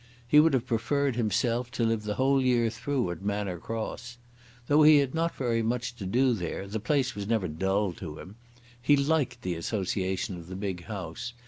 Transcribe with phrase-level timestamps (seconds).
[0.27, 4.17] He would have preferred himself to live the whole year through at Manor Cross.
[4.65, 8.17] Though he had not very much to do there the place was never dull to
[8.17, 8.35] him.
[8.81, 11.33] He liked the association of the big house.